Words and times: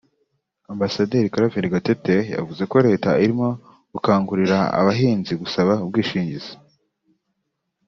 Amb 0.69 0.81
Claver 1.33 1.65
Gatete 1.73 2.15
yavuze 2.35 2.63
ko 2.71 2.75
Leta 2.87 3.09
irimo 3.23 3.47
gukangurira 3.93 4.57
abahinzi 4.79 5.33
gusaba 5.41 5.73
ubwishingizi 5.85 6.51